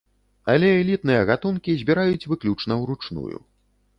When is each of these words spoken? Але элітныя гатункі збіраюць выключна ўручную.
Але 0.53 0.69
элітныя 0.77 1.27
гатункі 1.29 1.77
збіраюць 1.83 2.27
выключна 2.31 2.81
ўручную. 2.85 3.37